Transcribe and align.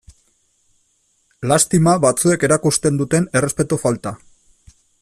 Lastima 1.51 1.93
batzuek 2.05 2.47
erakusten 2.49 2.99
duten 3.03 3.29
errespetu 3.41 3.79
falta. 3.85 4.15